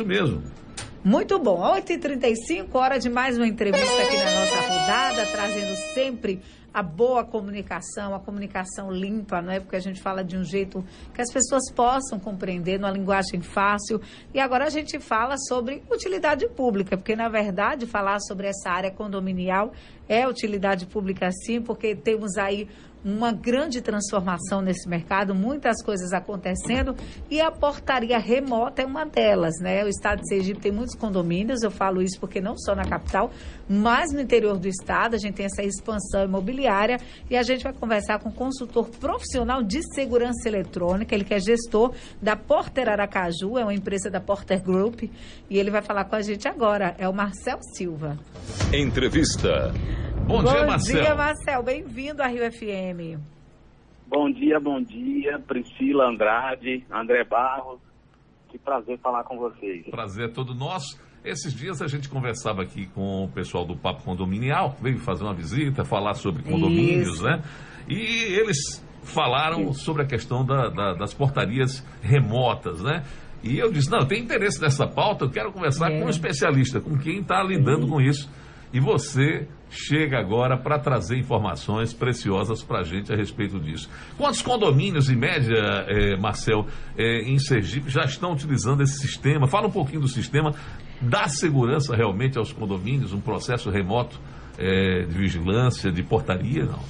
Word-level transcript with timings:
Isso 0.00 0.06
mesmo. 0.06 0.42
Muito 1.04 1.38
bom. 1.38 1.60
8h35, 1.74 2.68
hora 2.72 2.98
de 2.98 3.10
mais 3.10 3.36
uma 3.36 3.46
entrevista 3.46 4.02
aqui 4.02 4.16
na 4.16 4.40
nossa 4.40 4.60
rodada, 4.62 5.26
trazendo 5.26 5.76
sempre 5.92 6.40
a 6.72 6.82
boa 6.82 7.22
comunicação, 7.22 8.14
a 8.14 8.20
comunicação 8.20 8.90
limpa, 8.90 9.42
não 9.42 9.52
é? 9.52 9.60
Porque 9.60 9.76
a 9.76 9.80
gente 9.80 10.00
fala 10.00 10.24
de 10.24 10.38
um 10.38 10.44
jeito 10.44 10.82
que 11.12 11.20
as 11.20 11.30
pessoas 11.30 11.70
possam 11.74 12.18
compreender, 12.18 12.78
numa 12.78 12.90
linguagem 12.90 13.42
fácil. 13.42 14.00
E 14.32 14.40
agora 14.40 14.66
a 14.66 14.70
gente 14.70 14.98
fala 14.98 15.36
sobre 15.36 15.82
utilidade 15.90 16.48
pública, 16.48 16.96
porque 16.96 17.14
na 17.14 17.28
verdade 17.28 17.86
falar 17.86 18.20
sobre 18.20 18.46
essa 18.46 18.70
área 18.70 18.90
condominial 18.90 19.72
é 20.08 20.26
utilidade 20.26 20.86
pública 20.86 21.30
sim, 21.44 21.60
porque 21.60 21.94
temos 21.94 22.38
aí 22.38 22.68
uma 23.04 23.32
grande 23.32 23.80
transformação 23.80 24.60
nesse 24.60 24.88
mercado, 24.88 25.34
muitas 25.34 25.82
coisas 25.82 26.12
acontecendo 26.12 26.94
e 27.30 27.40
a 27.40 27.50
portaria 27.50 28.18
remota 28.18 28.82
é 28.82 28.86
uma 28.86 29.04
delas, 29.04 29.54
né? 29.60 29.84
O 29.84 29.88
estado 29.88 30.20
de 30.20 30.28
Sergipe 30.28 30.60
tem 30.60 30.72
muitos 30.72 30.94
condomínios, 30.94 31.62
eu 31.62 31.70
falo 31.70 32.02
isso 32.02 32.18
porque 32.20 32.40
não 32.40 32.56
só 32.58 32.74
na 32.74 32.84
capital, 32.84 33.30
mas 33.68 34.12
no 34.12 34.20
interior 34.20 34.58
do 34.58 34.68
estado 34.68 35.14
a 35.14 35.18
gente 35.18 35.34
tem 35.34 35.46
essa 35.46 35.62
expansão 35.62 36.24
imobiliária 36.24 36.98
e 37.28 37.36
a 37.36 37.42
gente 37.42 37.62
vai 37.62 37.72
conversar 37.72 38.18
com 38.18 38.28
um 38.28 38.32
consultor 38.32 38.88
profissional 38.88 39.62
de 39.62 39.80
segurança 39.94 40.48
eletrônica, 40.48 41.14
ele 41.14 41.24
que 41.24 41.34
é 41.34 41.40
gestor 41.40 41.94
da 42.20 42.36
Porter 42.36 42.88
Aracaju, 42.88 43.58
é 43.58 43.62
uma 43.62 43.74
empresa 43.74 44.10
da 44.10 44.20
Porter 44.20 44.62
Group 44.62 45.04
e 45.48 45.58
ele 45.58 45.70
vai 45.70 45.82
falar 45.82 46.04
com 46.04 46.16
a 46.16 46.22
gente 46.22 46.46
agora, 46.46 46.94
é 46.98 47.08
o 47.08 47.12
Marcel 47.12 47.58
Silva. 47.74 48.18
Entrevista. 48.72 49.72
Bom, 50.30 50.42
bom 50.44 50.52
dia, 50.52 50.64
Marcel. 50.66 50.96
Bom 50.96 51.02
dia, 51.04 51.14
Marcel. 51.16 51.62
Bem-vindo 51.64 52.22
à 52.22 52.26
Rio 52.28 52.52
FM. 52.52 53.18
Bom 54.06 54.30
dia, 54.30 54.60
bom 54.60 54.80
dia, 54.80 55.40
Priscila 55.40 56.08
Andrade, 56.08 56.84
André 56.90 57.24
Barros. 57.24 57.80
Que 58.48 58.56
prazer 58.58 58.96
falar 59.00 59.24
com 59.24 59.36
vocês. 59.38 59.84
Prazer 59.90 60.28
é 60.28 60.32
todo 60.32 60.54
nosso. 60.54 61.00
Esses 61.24 61.52
dias 61.52 61.82
a 61.82 61.88
gente 61.88 62.08
conversava 62.08 62.62
aqui 62.62 62.86
com 62.94 63.24
o 63.24 63.28
pessoal 63.28 63.64
do 63.64 63.76
Papo 63.76 64.04
Condominial, 64.04 64.76
veio 64.80 64.98
fazer 65.00 65.24
uma 65.24 65.34
visita, 65.34 65.84
falar 65.84 66.14
sobre 66.14 66.42
condomínios, 66.44 67.14
Isso. 67.16 67.24
né? 67.24 67.42
E 67.88 67.98
eles 68.38 68.84
falaram 69.02 69.72
sobre 69.72 70.02
a 70.02 70.06
questão 70.06 70.44
da- 70.44 70.68
da- 70.68 70.94
das 70.94 71.12
portarias 71.12 71.84
remotas, 72.02 72.80
né? 72.82 73.02
E 73.42 73.58
eu 73.58 73.72
disse, 73.72 73.90
não, 73.90 73.98
eu 74.00 74.06
tenho 74.06 74.22
interesse 74.24 74.60
nessa 74.60 74.86
pauta, 74.86 75.24
eu 75.24 75.30
quero 75.30 75.50
conversar 75.52 75.90
É. 75.90 75.98
com 75.98 76.06
um 76.06 76.08
especialista, 76.08 76.80
com 76.80 76.96
quem 76.98 77.20
está 77.20 77.42
lidando 77.42 77.88
com 77.88 78.00
isso. 78.00 78.30
E 78.72 78.78
você 78.78 79.48
chega 79.68 80.18
agora 80.18 80.56
para 80.56 80.78
trazer 80.78 81.16
informações 81.16 81.92
preciosas 81.92 82.62
para 82.62 82.80
a 82.80 82.82
gente 82.82 83.12
a 83.12 83.16
respeito 83.16 83.58
disso. 83.58 83.88
Quantos 84.16 84.42
condomínios, 84.42 85.08
em 85.10 85.16
média, 85.16 85.56
eh, 85.88 86.16
Marcel, 86.16 86.66
eh, 86.96 87.22
em 87.22 87.38
Sergipe 87.38 87.88
já 87.88 88.02
estão 88.04 88.32
utilizando 88.32 88.82
esse 88.82 88.98
sistema? 88.98 89.46
Fala 89.46 89.68
um 89.68 89.72
pouquinho 89.72 90.00
do 90.00 90.08
sistema. 90.08 90.54
Dá 91.00 91.28
segurança 91.28 91.96
realmente 91.96 92.38
aos 92.38 92.52
condomínios, 92.52 93.12
um 93.12 93.20
processo 93.20 93.70
remoto 93.70 94.20
eh, 94.58 95.06
de 95.06 95.18
vigilância, 95.18 95.90
de 95.90 96.02
portaria? 96.02 96.64
Não. 96.64 96.80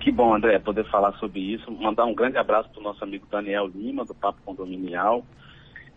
Que 0.00 0.10
bom, 0.10 0.34
André, 0.34 0.58
poder 0.58 0.84
falar 0.90 1.12
sobre 1.18 1.40
isso. 1.40 1.70
Mandar 1.70 2.04
um 2.04 2.14
grande 2.14 2.36
abraço 2.36 2.68
para 2.70 2.80
o 2.80 2.82
nosso 2.82 3.04
amigo 3.04 3.26
Daniel 3.30 3.66
Lima, 3.66 4.04
do 4.04 4.14
Papo 4.14 4.40
Condominial. 4.44 5.24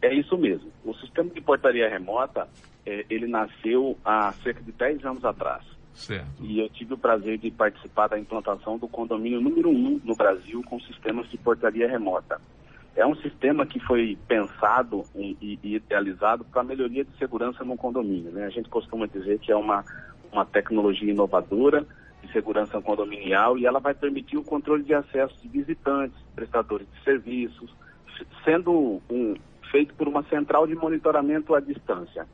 É 0.01 0.13
isso 0.13 0.37
mesmo. 0.37 0.69
O 0.83 0.93
sistema 0.95 1.29
de 1.31 1.41
portaria 1.41 1.89
remota, 1.89 2.47
eh, 2.85 3.05
ele 3.09 3.27
nasceu 3.27 3.97
há 4.03 4.31
cerca 4.43 4.61
de 4.61 4.71
10 4.71 5.03
anos 5.05 5.23
atrás. 5.25 5.63
Certo. 5.93 6.27
E 6.41 6.59
eu 6.59 6.67
tive 6.69 6.93
o 6.93 6.97
prazer 6.97 7.37
de 7.37 7.49
participar 7.51 8.07
da 8.07 8.19
implantação 8.19 8.77
do 8.77 8.87
condomínio 8.87 9.39
número 9.41 9.69
um 9.69 9.99
no 10.03 10.15
Brasil 10.15 10.61
com 10.63 10.79
sistemas 10.81 11.29
de 11.29 11.37
portaria 11.37 11.87
remota. 11.89 12.39
É 12.95 13.05
um 13.05 13.15
sistema 13.15 13.65
que 13.65 13.79
foi 13.79 14.17
pensado 14.27 15.03
e, 15.15 15.37
e- 15.41 15.59
e 15.63 15.75
idealizado 15.75 16.43
para 16.45 16.63
melhoria 16.63 17.03
de 17.03 17.11
segurança 17.17 17.63
no 17.63 17.75
condomínio. 17.77 18.31
né? 18.31 18.45
A 18.45 18.49
gente 18.49 18.69
costuma 18.69 19.05
dizer 19.07 19.39
que 19.39 19.51
é 19.51 19.55
uma, 19.55 19.85
uma 20.31 20.45
tecnologia 20.45 21.09
inovadora 21.11 21.85
de 22.21 22.31
segurança 22.31 22.81
condominial 22.81 23.57
e 23.57 23.65
ela 23.65 23.79
vai 23.79 23.93
permitir 23.93 24.37
o 24.37 24.43
controle 24.43 24.83
de 24.83 24.93
acesso 24.93 25.35
de 25.41 25.47
visitantes, 25.47 26.17
prestadores 26.35 26.87
de 26.87 27.03
serviços, 27.03 27.69
sendo 28.43 29.01
um- 29.09 29.35
feito 29.71 29.93
por 29.95 30.07
uma 30.07 30.23
central 30.23 30.65
de 30.67 30.75
monitoramento 30.75 31.53
à 31.53 31.59
distância. 31.59 32.25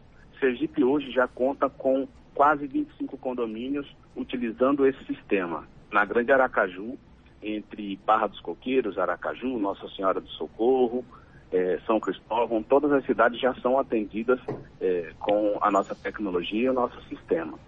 Sergipe 0.41 0.83
hoje 0.83 1.11
já 1.11 1.27
conta 1.27 1.69
com 1.69 2.07
quase 2.33 2.65
25 2.65 3.15
condomínios 3.17 3.87
utilizando 4.15 4.87
esse 4.87 5.01
sistema. 5.05 5.67
Na 5.91 6.03
Grande 6.03 6.31
Aracaju, 6.31 6.97
entre 7.43 7.95
Barra 8.05 8.25
dos 8.25 8.39
Coqueiros, 8.39 8.97
Aracaju, 8.97 9.59
Nossa 9.59 9.87
Senhora 9.89 10.19
do 10.19 10.29
Socorro, 10.29 11.05
eh, 11.51 11.79
São 11.85 11.99
Cristóvão, 11.99 12.63
todas 12.63 12.91
as 12.91 13.05
cidades 13.05 13.39
já 13.39 13.53
são 13.55 13.77
atendidas 13.77 14.39
eh, 14.81 15.13
com 15.19 15.59
a 15.61 15.69
nossa 15.69 15.93
tecnologia 15.93 16.63
e 16.63 16.69
o 16.69 16.73
nosso 16.73 16.99
sistema. 17.03 17.59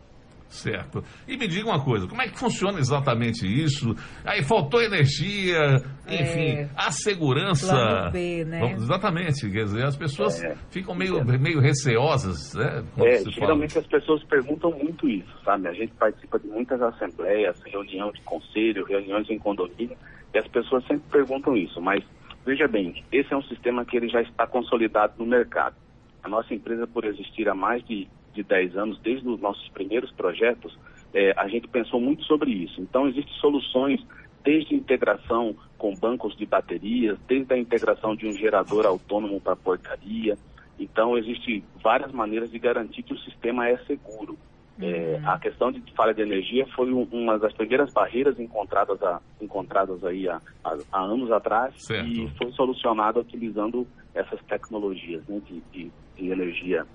Certo. 0.53 1.03
E 1.27 1.35
me 1.35 1.47
diga 1.47 1.67
uma 1.67 1.83
coisa, 1.83 2.07
como 2.07 2.21
é 2.21 2.27
que 2.27 2.37
funciona 2.37 2.77
exatamente 2.79 3.43
isso? 3.47 3.95
Aí 4.23 4.43
faltou 4.43 4.79
energia, 4.81 5.77
enfim, 6.07 6.59
É. 6.59 6.69
a 6.75 6.91
segurança. 6.91 7.73
Plano 7.73 8.11
B, 8.11 8.45
né? 8.45 8.59
Vamos- 8.59 8.83
Exatamente, 8.83 9.49
quer 9.49 9.63
dizer, 9.63 9.83
as 9.83 9.95
pessoas 9.97 10.43
É. 10.43 10.55
ficam 10.69 10.93
meio, 10.93 11.25
meio 11.39 11.59
receosas, 11.59 12.53
né? 12.53 12.83
É, 12.99 13.17
se 13.17 13.23
fala. 13.23 13.31
geralmente 13.35 13.77
as 13.79 13.87
pessoas 13.87 14.23
perguntam 14.25 14.71
muito 14.71 15.09
isso, 15.09 15.33
sabe? 15.43 15.67
A 15.67 15.73
gente 15.73 15.91
participa 15.93 16.37
de 16.39 16.47
muitas 16.47 16.79
assembleias, 16.81 17.59
reunião 17.65 18.11
de 18.11 18.21
conselho, 18.21 18.85
reuniões 18.85 19.27
em 19.29 19.39
condomínio, 19.39 19.97
e 20.33 20.37
as 20.37 20.47
pessoas 20.47 20.85
sempre 20.85 21.09
perguntam 21.11 21.57
isso. 21.57 21.81
Mas 21.81 22.03
veja 22.45 22.67
bem, 22.67 23.03
esse 23.11 23.33
é 23.33 23.37
um 23.37 23.43
sistema 23.43 23.83
que 23.85 23.97
ele 23.97 24.07
já 24.07 24.21
está 24.21 24.45
consolidado 24.45 25.13
no 25.17 25.25
mercado. 25.25 25.75
A 26.23 26.29
nossa 26.29 26.53
empresa, 26.53 26.85
por 26.87 27.05
existir 27.05 27.49
há 27.49 27.55
mais 27.55 27.83
de, 27.85 28.07
de 28.33 28.43
10 28.43 28.75
anos, 28.75 28.99
desde 29.01 29.27
os 29.27 29.39
nossos 29.39 29.67
primeiros 29.69 30.11
projetos, 30.11 30.77
eh, 31.13 31.33
a 31.37 31.47
gente 31.47 31.67
pensou 31.67 32.01
muito 32.01 32.23
sobre 32.23 32.51
isso. 32.51 32.81
Então, 32.81 33.07
existem 33.07 33.33
soluções 33.39 34.01
desde 34.43 34.75
integração 34.75 35.55
com 35.77 35.95
bancos 35.95 36.35
de 36.35 36.45
baterias, 36.45 37.17
desde 37.27 37.53
a 37.53 37.57
integração 37.57 38.15
de 38.15 38.27
um 38.27 38.33
gerador 38.33 38.85
autônomo 38.85 39.39
para 39.39 39.55
portaria. 39.55 40.37
Então, 40.79 41.17
existem 41.17 41.63
várias 41.83 42.11
maneiras 42.11 42.51
de 42.51 42.59
garantir 42.59 43.03
que 43.03 43.13
o 43.13 43.19
sistema 43.19 43.67
é 43.69 43.77
seguro. 43.85 44.37
É, 44.81 45.21
a 45.23 45.37
questão 45.37 45.71
de 45.71 45.79
falha 45.95 46.15
de 46.15 46.21
energia 46.23 46.65
foi 46.75 46.91
um- 46.91 47.07
uma 47.11 47.37
das 47.37 47.53
primeiras 47.53 47.93
barreiras 47.93 48.39
encontradas, 48.39 49.01
a- 49.03 49.21
encontradas 49.39 50.03
aí 50.03 50.27
há, 50.27 50.41
há- 50.63 50.77
há 50.91 51.01
anos 51.03 51.31
atrás 51.31 51.75
Certo. 51.77 52.09
e 52.09 52.27
foi 52.37 52.51
solucionada 52.53 53.19
utilizando 53.19 53.87
essas 54.15 54.41
tecnologias 54.45 55.23
né, 55.27 55.39
de, 55.47 55.61
de- 55.71 55.91
de 56.17 56.29
energia. 56.31 56.87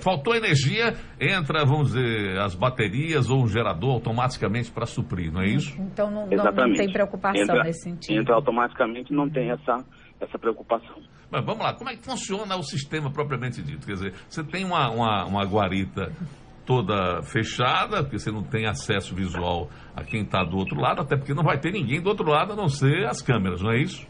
Faltou 0.00 0.34
energia, 0.34 0.94
entra, 1.20 1.64
vamos 1.64 1.88
dizer, 1.92 2.38
as 2.38 2.54
baterias 2.54 3.28
ou 3.28 3.42
um 3.42 3.48
gerador 3.48 3.94
automaticamente 3.94 4.70
para 4.70 4.86
suprir, 4.86 5.32
não 5.32 5.40
é 5.42 5.46
isso? 5.46 5.74
Então 5.80 6.10
não, 6.10 6.26
não- 6.26 6.44
não 6.44 6.72
tem 6.74 6.92
preocupação 6.92 7.42
entra, 7.42 7.64
nesse 7.64 7.82
sentido. 7.82 8.20
Entra 8.20 8.34
automaticamente 8.34 9.12
não 9.12 9.28
tem 9.28 9.50
essa, 9.50 9.84
essa 10.20 10.38
preocupação. 10.38 10.96
Mas 11.30 11.44
vamos 11.44 11.64
lá, 11.64 11.74
como 11.74 11.90
é 11.90 11.96
que 11.96 12.04
funciona 12.04 12.54
o 12.56 12.62
sistema 12.62 13.10
propriamente 13.10 13.60
dito? 13.62 13.86
Quer 13.86 13.94
dizer, 13.94 14.14
você 14.28 14.44
tem 14.44 14.64
uma, 14.64 14.88
uma, 14.90 15.24
uma 15.24 15.44
guarita 15.44 16.12
toda 16.64 17.22
fechada, 17.22 18.02
porque 18.04 18.18
você 18.18 18.30
não 18.30 18.42
tem 18.44 18.66
acesso 18.66 19.14
visual 19.14 19.68
a 19.96 20.04
quem 20.04 20.22
está 20.22 20.44
do 20.44 20.56
outro 20.56 20.78
lado, 20.80 21.00
até 21.00 21.16
porque 21.16 21.34
não 21.34 21.42
vai 21.42 21.58
ter 21.58 21.72
ninguém 21.72 22.00
do 22.00 22.08
outro 22.08 22.28
lado 22.30 22.52
a 22.52 22.56
não 22.56 22.68
ser 22.68 23.06
as 23.06 23.20
câmeras, 23.20 23.60
não 23.62 23.72
é 23.72 23.78
isso? 23.78 24.06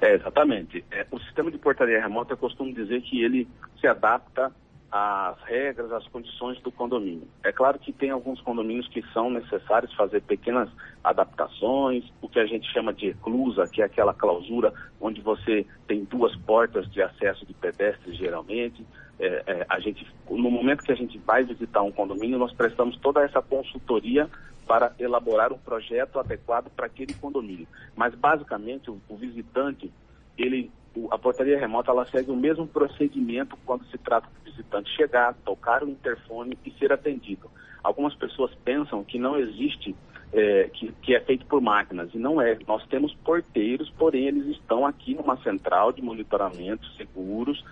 É, 0.00 0.14
exatamente. 0.14 0.84
É, 0.92 1.06
o 1.10 1.18
sistema 1.20 1.50
de 1.50 1.58
portaria 1.58 2.00
remota, 2.00 2.34
eu 2.34 2.36
costumo 2.36 2.72
dizer 2.72 3.00
que 3.02 3.20
ele 3.24 3.48
se 3.80 3.86
adapta 3.88 4.52
às 4.96 5.42
regras, 5.42 5.90
às 5.90 6.06
condições 6.06 6.60
do 6.60 6.70
condomínio. 6.70 7.26
É 7.42 7.50
claro 7.50 7.80
que 7.80 7.92
tem 7.92 8.10
alguns 8.10 8.40
condomínios 8.40 8.86
que 8.86 9.02
são 9.12 9.28
necessários 9.28 9.92
fazer 9.94 10.22
pequenas 10.22 10.70
adaptações, 11.02 12.04
o 12.22 12.28
que 12.28 12.38
a 12.38 12.46
gente 12.46 12.72
chama 12.72 12.94
de 12.94 13.08
eclusa, 13.08 13.66
que 13.66 13.82
é 13.82 13.86
aquela 13.86 14.14
clausura 14.14 14.72
onde 15.00 15.20
você 15.20 15.66
tem 15.88 16.04
duas 16.04 16.36
portas 16.36 16.88
de 16.92 17.02
acesso 17.02 17.44
de 17.44 17.52
pedestres, 17.54 18.16
geralmente. 18.16 18.86
É, 19.18 19.42
é, 19.48 19.66
a 19.68 19.80
gente, 19.80 20.06
no 20.30 20.48
momento 20.48 20.84
que 20.84 20.92
a 20.92 20.96
gente 20.96 21.18
vai 21.18 21.42
visitar 21.42 21.82
um 21.82 21.90
condomínio, 21.90 22.38
nós 22.38 22.52
prestamos 22.52 22.96
toda 22.98 23.24
essa 23.24 23.42
consultoria 23.42 24.30
para 24.64 24.92
elaborar 25.00 25.52
um 25.52 25.58
projeto 25.58 26.20
adequado 26.20 26.70
para 26.70 26.86
aquele 26.86 27.14
condomínio. 27.14 27.66
Mas 27.96 28.14
basicamente 28.14 28.92
o, 28.92 29.00
o 29.08 29.16
visitante, 29.16 29.92
ele, 30.38 30.70
a 31.10 31.18
portaria 31.18 31.58
remota, 31.58 31.90
ela 31.90 32.06
segue 32.06 32.30
o 32.30 32.36
mesmo 32.36 32.66
procedimento 32.66 33.56
quando 33.64 33.84
se 33.86 33.98
trata 33.98 34.28
do 34.28 34.50
visitante 34.50 34.90
chegar, 34.96 35.34
tocar 35.44 35.82
o 35.82 35.88
interfone 35.88 36.56
e 36.64 36.70
ser 36.72 36.92
atendido. 36.92 37.50
Algumas 37.82 38.14
pessoas 38.14 38.54
pensam 38.64 39.04
que 39.04 39.18
não 39.18 39.38
existe, 39.38 39.94
é, 40.32 40.70
que, 40.72 40.92
que 41.02 41.14
é 41.14 41.20
feito 41.20 41.44
por 41.46 41.60
máquinas 41.60 42.10
e 42.14 42.18
não 42.18 42.40
é. 42.40 42.56
Nós 42.66 42.86
temos 42.86 43.14
porteiros, 43.24 43.90
porém 43.98 44.26
eles 44.26 44.46
estão 44.56 44.86
aqui 44.86 45.14
numa 45.14 45.36
central 45.42 45.92
de 45.92 46.00
monitoramento 46.00 46.86
seguros, 46.92 47.62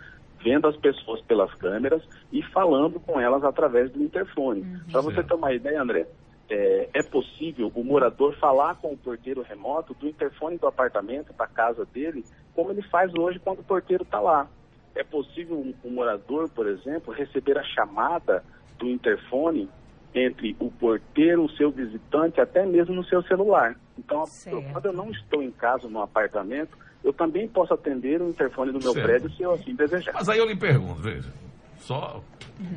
vendo 0.42 0.66
as 0.66 0.76
pessoas 0.76 1.20
pelas 1.22 1.52
câmeras 1.54 2.02
e 2.32 2.42
falando 2.42 3.00
com 3.00 3.20
elas 3.20 3.44
através 3.44 3.90
do 3.90 4.02
interfone. 4.02 4.64
Para 4.90 5.00
você 5.00 5.22
ter 5.22 5.34
uma 5.34 5.52
ideia, 5.52 5.80
André, 5.80 6.06
é, 6.52 6.88
é 6.93 7.02
possível 7.02 7.72
o 7.75 7.82
morador 7.82 8.37
falar 8.37 8.75
com 8.76 8.93
o 8.93 8.96
porteiro 8.96 9.40
remoto 9.40 9.94
do 9.94 10.06
interfone 10.06 10.58
do 10.58 10.66
apartamento, 10.66 11.32
da 11.32 11.46
casa 11.46 11.87
dele, 11.87 12.22
como 12.54 12.70
ele 12.70 12.82
faz 12.82 13.10
hoje 13.14 13.38
quando 13.38 13.60
o 13.60 13.64
porteiro 13.64 14.02
está 14.02 14.20
lá. 14.20 14.46
é 14.94 15.02
possível 15.02 15.56
um, 15.56 15.72
um 15.82 15.90
morador, 15.90 16.50
por 16.50 16.69
exemplo, 16.69 17.14
receber 17.14 17.56
a 17.56 17.62
chamada 17.62 18.44
do 18.78 18.87
interfone 18.87 19.66
entre 20.14 20.54
o 20.60 20.70
porteiro, 20.70 21.43
o 21.43 21.50
seu 21.52 21.70
visitante, 21.70 22.38
até 22.38 22.66
mesmo 22.66 22.94
no 22.94 23.05
seu 23.05 23.22
celular. 23.22 23.75
Então, 23.98 24.25
eu, 24.46 24.62
quando 24.72 24.87
eu 24.87 24.93
não 24.93 25.10
estou 25.10 25.43
em 25.43 25.50
casa, 25.50 25.88
no 25.88 26.02
apartamento, 26.02 26.76
eu 27.02 27.14
também 27.14 27.48
posso 27.48 27.72
atender 27.72 28.20
o 28.20 28.28
interfone 28.28 28.72
do 28.72 28.78
meu 28.78 28.93
certo. 28.93 29.06
prédio 29.06 29.31
se 29.31 29.43
eu 29.43 29.52
assim 29.52 29.75
desejar. 29.75 30.12
Mas 30.12 30.28
aí 30.28 30.38
eu 30.38 30.46
lhe 30.46 30.55
pergunto, 30.55 31.00
veja, 31.00 31.32
só 31.82 32.23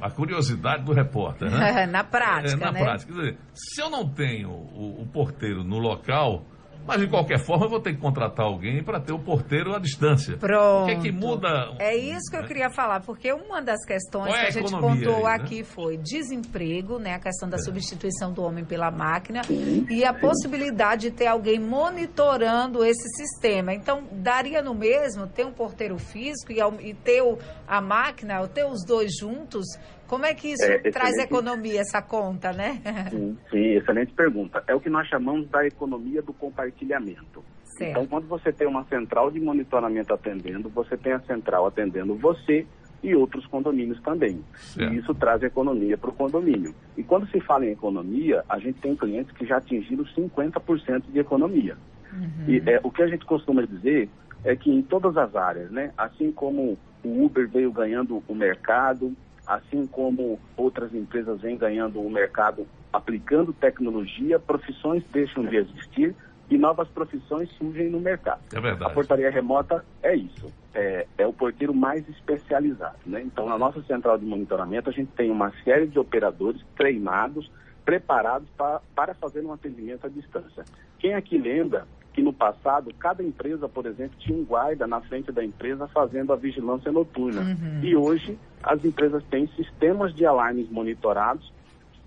a 0.02 0.10
curiosidade 0.10 0.84
do 0.84 0.94
repórter, 0.94 1.50
né? 1.50 1.86
na 1.88 2.04
prática, 2.04 2.62
é, 2.62 2.66
na 2.66 2.72
né? 2.72 2.84
prática. 2.84 3.14
Quer 3.14 3.20
dizer, 3.20 3.38
se 3.54 3.82
eu 3.82 3.90
não 3.90 4.08
tenho 4.08 4.50
o, 4.50 5.02
o 5.02 5.08
porteiro 5.08 5.64
no 5.64 5.78
local, 5.78 6.44
mas, 6.86 7.00
de 7.00 7.08
qualquer 7.08 7.40
forma, 7.40 7.66
eu 7.66 7.70
vou 7.70 7.80
ter 7.80 7.94
que 7.94 8.00
contratar 8.00 8.46
alguém 8.46 8.84
para 8.84 9.00
ter 9.00 9.14
o 9.14 9.20
porteiro 9.20 9.74
à 9.76 9.80
distância. 9.80 10.38
Pronto. 10.38 10.84
O 10.84 10.86
que 10.86 10.92
é 10.92 11.00
que 11.00 11.12
muda? 11.12 11.76
É 11.80 11.96
isso 11.96 12.30
que 12.30 12.38
eu 12.38 12.44
queria 12.44 12.70
falar, 12.70 13.02
porque 13.02 13.32
uma 13.34 13.62
das 13.62 13.84
questões 13.86 14.34
é 14.34 14.38
que 14.38 14.46
a, 14.46 14.48
a 14.48 14.52
gente 14.52 14.72
contou 14.72 15.16
aí, 15.16 15.24
né? 15.24 15.30
aqui 15.32 15.64
foi 15.64 15.98
desemprego, 15.98 17.00
né? 17.00 17.16
A 17.16 17.20
questão 17.20 17.50
da 17.50 17.58
é. 17.58 17.60
substituição 17.60 18.32
do 18.32 18.44
homem 18.44 18.64
pela 18.64 18.92
máquina 18.92 19.42
e 19.90 20.04
a 20.04 20.14
possibilidade 20.14 21.10
de 21.10 21.12
ter 21.12 21.28
alguém 21.28 21.60
monitorando 21.60 22.84
esse 22.84 23.08
sistema. 23.16 23.74
Então, 23.74 24.04
daria 24.12 24.62
no 24.62 24.74
mesmo 24.74 25.28
ter 25.28 25.46
um 25.46 25.52
porteiro 25.52 25.98
físico 25.98 26.52
e, 26.52 26.90
e 26.90 26.94
ter 26.94 27.22
o, 27.22 27.38
a 27.68 27.82
máquina, 27.82 28.42
ou 28.42 28.48
ter 28.48 28.66
os 28.66 28.84
dois 28.86 29.12
juntos 29.18 29.66
como 30.08 30.26
é 30.26 30.34
que 30.34 30.50
isso 30.50 30.64
é, 30.64 30.80
traz 30.92 31.18
economia, 31.18 31.82
essa 31.82 32.02
conta, 32.02 32.52
né? 32.52 32.82
Sim, 33.10 33.38
sim, 33.50 33.76
excelente 33.76 34.14
pergunta. 34.14 34.64
É 34.68 34.76
o 34.76 34.80
que 34.80 34.90
nós 34.90 35.08
chamamos 35.08 35.50
da 35.50 35.66
economia 35.66 36.22
do 36.22 36.34
compartilhamento. 36.34 37.44
Certo. 37.78 37.92
Então, 37.92 38.08
quando 38.08 38.28
você 38.28 38.52
tem 38.54 38.68
uma 38.68 38.86
central 38.86 39.30
de 39.30 39.40
monitoramento 39.40 40.14
atendendo, 40.14 40.70
você 40.70 40.96
tem 40.96 41.14
a 41.14 41.20
central 41.22 41.66
atendendo 41.68 42.16
você 42.16 42.66
e 43.04 43.14
outros 43.16 43.46
condomínios 43.48 44.02
também. 44.02 44.44
Certo. 44.56 44.94
E 44.94 44.98
isso 44.98 45.14
traz 45.14 45.44
economia 45.44 45.98
para 45.98 46.10
o 46.10 46.14
condomínio. 46.14 46.74
E 46.98 47.04
quando 47.04 47.28
se 47.30 47.40
fala 47.42 47.66
em 47.66 47.72
economia, 47.72 48.44
a 48.48 48.58
gente 48.60 48.80
tem 48.80 48.96
clientes 48.96 49.32
que 49.36 49.46
já 49.46 49.58
atingiram 49.58 50.04
50% 50.06 51.04
de 51.12 51.20
economia. 51.20 51.78
Uhum. 52.12 52.46
E 52.48 52.64
é, 52.66 52.80
o 52.82 52.90
que 52.90 53.04
a 53.04 53.08
gente 53.08 53.26
costuma 53.26 53.64
dizer 53.64 54.10
é 54.44 54.56
que 54.56 54.72
em 54.72 54.82
todas 54.82 55.18
as 55.18 55.36
áreas, 55.36 55.70
né, 55.72 55.92
assim 55.98 56.32
como 56.32 56.78
o 57.04 57.26
Uber 57.26 57.48
veio 57.48 57.72
ganhando 57.72 58.24
o 58.28 58.36
mercado, 58.36 59.16
assim 59.46 59.86
como 59.88 60.40
outras 60.58 60.94
empresas 60.94 61.42
vêm 61.42 61.58
ganhando 61.58 62.02
o 62.02 62.10
mercado 62.10 62.68
aplicando 62.92 63.54
tecnologia, 63.54 64.40
profissões 64.40 65.04
deixam 65.12 65.46
de 65.46 65.58
existir 65.58 66.16
e 66.50 66.58
novas 66.58 66.88
profissões 66.90 67.50
surgem 67.58 67.90
no 67.90 68.00
mercado. 68.00 68.42
É 68.54 68.60
verdade. 68.60 68.92
A 68.92 68.94
portaria 68.94 69.30
remota 69.30 69.84
é 70.02 70.16
isso, 70.16 70.52
é, 70.74 71.08
é 71.18 71.28
o 71.28 71.34
porteiro 71.34 71.74
mais 71.74 72.08
especializado. 72.08 72.98
Né? 73.06 73.22
Então, 73.22 73.48
na 73.50 73.58
nossa 73.58 73.82
central 73.84 74.18
de 74.18 74.26
monitoramento, 74.26 74.90
a 74.90 74.94
gente 74.94 75.12
tem 75.12 75.32
uma 75.32 75.52
série 75.64 75.88
de 75.88 76.00
operadores 76.00 76.62
treinados, 76.76 77.52
preparados 77.84 78.48
pra, 78.56 78.82
para 78.96 79.14
fazer 79.14 79.44
um 79.46 79.54
atendimento 79.54 80.06
à 80.06 80.10
distância. 80.10 80.64
Quem 81.00 81.14
aqui 81.14 81.38
lembra 81.38 81.88
que 82.16 82.22
no 82.22 82.32
passado 82.32 82.94
cada 82.98 83.22
empresa, 83.22 83.68
por 83.68 83.86
exemplo, 83.86 84.18
tinha 84.18 84.38
um 84.38 84.46
guarda 84.46 84.88
na 84.88 85.02
frente 85.02 85.34
da 85.34 85.44
empresa 85.44 85.86
fazendo 85.90 86.32
a 86.32 86.38
vigilância 86.38 86.90
noturna. 86.90 87.42
Uhum. 87.42 87.84
E 87.84 87.94
hoje 87.94 88.40
as 88.64 88.84
empresas 88.86 89.22
têm 89.26 89.48
sistemas 89.48 90.16
de 90.16 90.26
alarmes 90.26 90.70
monitorados 90.72 91.54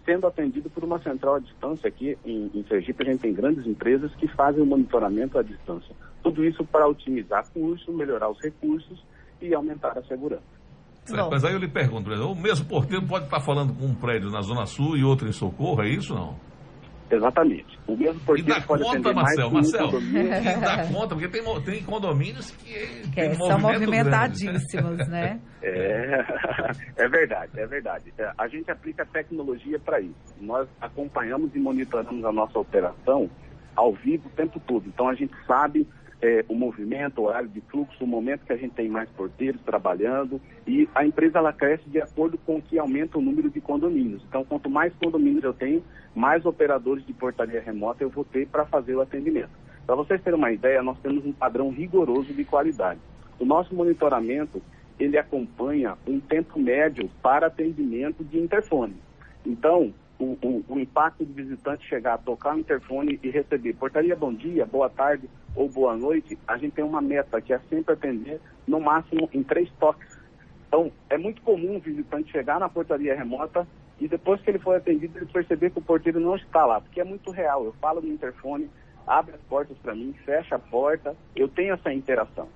sendo 0.06 0.26
atendido 0.26 0.70
por 0.70 0.82
uma 0.82 0.98
central 1.00 1.34
à 1.34 1.38
distância. 1.38 1.86
Aqui 1.86 2.16
em, 2.24 2.50
em 2.54 2.64
Sergipe 2.66 3.02
a 3.02 3.10
gente 3.12 3.20
tem 3.20 3.34
grandes 3.34 3.66
empresas 3.66 4.10
que 4.14 4.26
fazem 4.28 4.62
o 4.62 4.66
monitoramento 4.66 5.38
à 5.38 5.42
distância. 5.42 5.94
Tudo 6.22 6.42
isso 6.42 6.64
para 6.64 6.88
otimizar 6.88 7.46
custos, 7.52 7.94
melhorar 7.94 8.30
os 8.30 8.40
recursos 8.40 9.04
e 9.42 9.52
aumentar 9.52 9.98
a 9.98 10.02
segurança. 10.04 10.42
Certo, 11.04 11.30
mas 11.30 11.44
aí 11.44 11.52
eu 11.52 11.58
lhe 11.58 11.68
pergunto, 11.68 12.10
o 12.10 12.34
mesmo 12.34 12.66
porteiro 12.66 13.06
pode 13.06 13.26
estar 13.26 13.40
falando 13.40 13.74
com 13.74 13.84
um 13.84 13.94
prédio 13.94 14.30
na 14.30 14.40
Zona 14.40 14.64
Sul 14.64 14.96
e 14.96 15.04
outro 15.04 15.28
em 15.28 15.32
Socorro, 15.32 15.82
é 15.82 15.88
isso 15.88 16.14
não? 16.14 16.47
Exatamente. 17.10 17.78
O 17.86 17.96
mesmo 17.96 18.20
porteiro 18.20 18.50
e 18.50 18.60
dá 18.60 18.66
pode 18.66 18.82
conta, 18.82 19.12
Marcel, 19.12 19.50
Marcel, 19.50 19.88
e 20.00 20.60
dá 20.60 20.86
conta, 20.86 21.14
porque 21.14 21.28
tem, 21.28 21.42
tem 21.62 21.82
condomínios 21.82 22.50
que, 22.50 23.08
que 23.10 23.34
são 23.34 23.58
movimentadíssimos, 23.58 25.08
né? 25.08 25.40
É, 25.62 26.24
é 27.04 27.08
verdade, 27.08 27.52
é 27.58 27.66
verdade. 27.66 28.12
É, 28.18 28.30
a 28.36 28.46
gente 28.48 28.70
aplica 28.70 29.06
tecnologia 29.06 29.78
para 29.78 30.00
isso. 30.00 30.34
Nós 30.40 30.68
acompanhamos 30.80 31.54
e 31.54 31.58
monitoramos 31.58 32.24
a 32.24 32.32
nossa 32.32 32.58
operação 32.58 33.30
ao 33.74 33.92
vivo 33.94 34.28
o 34.28 34.36
tempo 34.36 34.60
todo. 34.60 34.86
Então 34.86 35.08
a 35.08 35.14
gente 35.14 35.32
sabe 35.46 35.86
é, 36.20 36.44
o 36.48 36.54
movimento, 36.54 37.20
o 37.20 37.24
horário 37.24 37.48
de 37.48 37.60
fluxo, 37.60 38.02
o 38.02 38.06
momento 38.06 38.44
que 38.44 38.52
a 38.52 38.56
gente 38.56 38.74
tem 38.74 38.88
mais 38.88 39.08
porteiros 39.10 39.60
trabalhando 39.62 40.40
e 40.66 40.88
a 40.94 41.06
empresa 41.06 41.38
ela 41.38 41.52
cresce 41.52 41.88
de 41.88 42.00
acordo 42.00 42.36
com 42.38 42.60
que 42.60 42.78
aumenta 42.78 43.18
o 43.18 43.22
número 43.22 43.48
de 43.48 43.60
condomínios. 43.60 44.22
Então, 44.28 44.44
quanto 44.44 44.68
mais 44.68 44.92
condomínios 44.94 45.44
eu 45.44 45.52
tenho, 45.52 45.82
mais 46.14 46.44
operadores 46.44 47.06
de 47.06 47.12
portaria 47.12 47.60
remota 47.60 48.02
eu 48.02 48.10
vou 48.10 48.24
ter 48.24 48.46
para 48.48 48.64
fazer 48.66 48.94
o 48.96 49.00
atendimento. 49.00 49.50
Para 49.86 49.94
vocês 49.94 50.20
terem 50.20 50.38
uma 50.38 50.52
ideia, 50.52 50.82
nós 50.82 50.98
temos 50.98 51.24
um 51.24 51.32
padrão 51.32 51.70
rigoroso 51.70 52.34
de 52.34 52.44
qualidade. 52.44 53.00
O 53.38 53.44
nosso 53.44 53.74
monitoramento, 53.74 54.60
ele 54.98 55.16
acompanha 55.16 55.96
um 56.06 56.18
tempo 56.18 56.58
médio 56.58 57.08
para 57.22 57.46
atendimento 57.46 58.24
de 58.24 58.38
interfone. 58.38 58.96
Então, 59.46 59.94
o, 60.18 60.36
o, 60.42 60.64
o, 60.68 60.80
impacto 60.80 61.24
do 61.24 61.32
visitante 61.32 61.86
chegar, 61.88 62.18
tocar 62.18 62.56
o 62.56 62.58
interfone 62.58 63.18
e 63.22 63.30
receber 63.30 63.74
portaria 63.74 64.16
bom 64.16 64.32
dia, 64.32 64.66
boa 64.66 64.90
tarde 64.90 65.28
ou 65.54 65.68
boa 65.68 65.96
noite, 65.96 66.36
a 66.46 66.56
gente 66.58 66.72
tem 66.72 66.84
uma 66.84 67.00
meta 67.00 67.40
que 67.40 67.52
é 67.52 67.58
sempre 67.70 67.94
atender 67.94 68.40
no 68.66 68.80
máximo 68.80 69.28
em 69.32 69.42
três 69.42 69.70
toques. 69.78 70.18
Então, 70.66 70.92
é 71.08 71.16
muito 71.16 71.40
comum 71.42 71.76
o 71.76 71.80
visitante 71.80 72.30
chegar 72.30 72.58
na 72.58 72.68
portaria 72.68 73.16
remota 73.16 73.66
e 74.00 74.08
depois 74.08 74.40
que 74.40 74.50
ele 74.50 74.58
for 74.58 74.76
atendido, 74.76 75.18
ele 75.18 75.26
perceber 75.26 75.70
que 75.70 75.78
o 75.78 75.82
porteiro 75.82 76.20
não 76.20 76.36
está 76.36 76.66
lá, 76.66 76.80
porque 76.80 77.00
é 77.00 77.04
muito 77.04 77.30
real. 77.30 77.64
Eu 77.64 77.72
falo 77.80 78.00
no 78.00 78.08
interfone, 78.08 78.68
abre 79.06 79.34
as 79.34 79.40
portas 79.42 79.76
para 79.78 79.94
mim, 79.94 80.14
fecha 80.24 80.56
a 80.56 80.58
porta, 80.58 81.16
eu 81.34 81.48
tenho 81.48 81.74
essa 81.74 81.92
interação. 81.92 82.48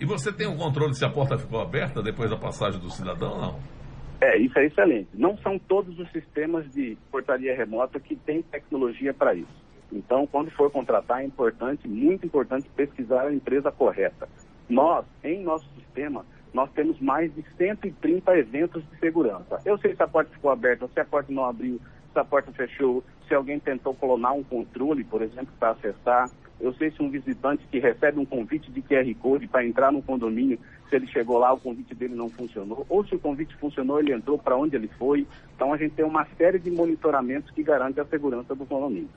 E 0.00 0.04
você 0.04 0.32
tem 0.32 0.46
o 0.46 0.56
controle 0.56 0.94
se 0.94 1.04
a 1.04 1.10
porta 1.10 1.38
ficou 1.38 1.60
aberta 1.60 2.02
depois 2.02 2.28
da 2.28 2.36
passagem 2.36 2.80
do 2.80 2.90
cidadão 2.90 3.32
ou 3.32 3.40
não? 3.40 3.73
É, 4.20 4.38
isso 4.38 4.58
é 4.58 4.66
excelente. 4.66 5.08
Não 5.14 5.36
são 5.38 5.58
todos 5.58 5.98
os 5.98 6.10
sistemas 6.10 6.70
de 6.72 6.96
portaria 7.10 7.54
remota 7.54 8.00
que 8.00 8.16
têm 8.16 8.42
tecnologia 8.42 9.12
para 9.12 9.34
isso. 9.34 9.64
Então, 9.92 10.26
quando 10.26 10.50
for 10.50 10.70
contratar, 10.70 11.20
é 11.20 11.24
importante, 11.24 11.86
muito 11.86 12.26
importante, 12.26 12.68
pesquisar 12.74 13.26
a 13.26 13.34
empresa 13.34 13.70
correta. 13.70 14.28
Nós, 14.68 15.04
em 15.22 15.42
nosso 15.42 15.68
sistema, 15.76 16.24
nós 16.52 16.70
temos 16.72 16.98
mais 17.00 17.34
de 17.34 17.44
130 17.56 18.38
eventos 18.38 18.82
de 18.88 18.98
segurança. 18.98 19.60
Eu 19.64 19.76
sei 19.78 19.94
se 19.94 20.02
a 20.02 20.08
porta 20.08 20.32
ficou 20.32 20.50
aberta, 20.50 20.88
se 20.88 21.00
a 21.00 21.04
porta 21.04 21.32
não 21.32 21.44
abriu, 21.44 21.80
se 22.12 22.18
a 22.18 22.24
porta 22.24 22.52
fechou, 22.52 23.04
se 23.26 23.34
alguém 23.34 23.58
tentou 23.58 23.94
clonar 23.94 24.34
um 24.34 24.42
controle, 24.42 25.04
por 25.04 25.20
exemplo, 25.22 25.52
para 25.58 25.70
acessar. 25.70 26.30
Eu 26.60 26.72
sei 26.74 26.90
se 26.90 27.02
um 27.02 27.10
visitante 27.10 27.66
que 27.70 27.78
recebe 27.78 28.18
um 28.18 28.24
convite 28.24 28.70
de 28.70 28.80
QR 28.80 29.12
Code 29.20 29.46
para 29.48 29.66
entrar 29.66 29.92
no 29.92 30.02
condomínio, 30.02 30.58
se 30.88 30.96
ele 30.96 31.06
chegou 31.08 31.38
lá, 31.38 31.52
o 31.52 31.60
convite 31.60 31.94
dele 31.94 32.14
não 32.14 32.28
funcionou, 32.28 32.86
ou 32.88 33.04
se 33.06 33.14
o 33.14 33.18
convite 33.18 33.56
funcionou, 33.56 33.98
ele 33.98 34.14
entrou 34.14 34.38
para 34.38 34.56
onde 34.56 34.76
ele 34.76 34.88
foi. 34.98 35.26
Então 35.54 35.72
a 35.72 35.76
gente 35.76 35.94
tem 35.94 36.04
uma 36.04 36.24
série 36.36 36.58
de 36.58 36.70
monitoramentos 36.70 37.50
que 37.50 37.62
garante 37.62 38.00
a 38.00 38.04
segurança 38.04 38.54
do 38.54 38.64
condomínio. 38.64 39.08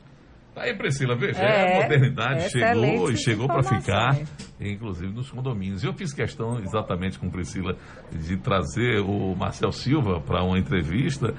Tá 0.58 0.64
aí, 0.64 0.76
Priscila, 0.76 1.16
veja, 1.16 1.40
é, 1.40 1.78
a 1.78 1.82
modernidade 1.84 2.50
chegou 2.50 3.12
e 3.12 3.16
chegou 3.16 3.46
para 3.46 3.62
ficar, 3.62 4.18
inclusive 4.60 5.14
nos 5.14 5.30
condomínios. 5.30 5.84
Eu 5.84 5.94
fiz 5.94 6.12
questão 6.12 6.58
exatamente 6.60 7.20
com 7.20 7.30
Priscila 7.30 7.78
de 8.12 8.38
trazer 8.38 9.02
o 9.02 9.36
Marcel 9.36 9.72
Silva 9.72 10.20
para 10.20 10.44
uma 10.44 10.58
entrevista, 10.58 11.32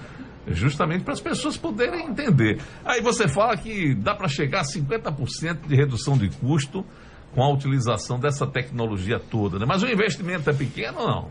justamente 0.52 1.04
para 1.04 1.12
as 1.12 1.20
pessoas 1.20 1.56
poderem 1.56 2.06
entender. 2.06 2.60
Aí 2.84 3.00
você 3.00 3.28
fala 3.28 3.56
que 3.56 3.94
dá 3.94 4.14
para 4.14 4.28
chegar 4.28 4.60
a 4.60 4.64
50% 4.64 5.66
de 5.66 5.74
redução 5.74 6.16
de 6.16 6.28
custo 6.38 6.84
com 7.34 7.42
a 7.42 7.52
utilização 7.52 8.18
dessa 8.18 8.46
tecnologia 8.46 9.18
toda, 9.18 9.58
né? 9.58 9.66
Mas 9.66 9.82
o 9.82 9.86
investimento 9.86 10.48
é 10.48 10.52
pequeno 10.52 11.00
ou 11.00 11.06
não? 11.06 11.30